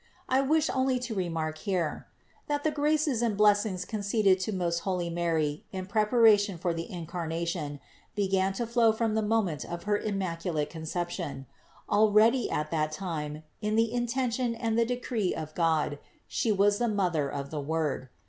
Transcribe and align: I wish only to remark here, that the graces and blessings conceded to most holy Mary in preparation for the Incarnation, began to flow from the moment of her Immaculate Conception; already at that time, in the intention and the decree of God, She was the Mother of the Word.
I 0.27 0.41
wish 0.41 0.67
only 0.71 0.97
to 0.97 1.13
remark 1.13 1.59
here, 1.59 2.07
that 2.47 2.63
the 2.63 2.71
graces 2.71 3.21
and 3.21 3.37
blessings 3.37 3.85
conceded 3.85 4.39
to 4.39 4.51
most 4.51 4.79
holy 4.79 5.11
Mary 5.11 5.63
in 5.71 5.85
preparation 5.85 6.57
for 6.57 6.73
the 6.73 6.89
Incarnation, 6.91 7.79
began 8.15 8.51
to 8.53 8.65
flow 8.65 8.93
from 8.93 9.13
the 9.13 9.21
moment 9.21 9.63
of 9.63 9.83
her 9.83 9.99
Immaculate 9.99 10.71
Conception; 10.71 11.45
already 11.87 12.49
at 12.49 12.71
that 12.71 12.91
time, 12.91 13.43
in 13.61 13.75
the 13.75 13.93
intention 13.93 14.55
and 14.55 14.75
the 14.75 14.85
decree 14.85 15.35
of 15.35 15.53
God, 15.53 15.99
She 16.27 16.51
was 16.51 16.79
the 16.79 16.87
Mother 16.87 17.29
of 17.31 17.51
the 17.51 17.61
Word. 17.61 18.09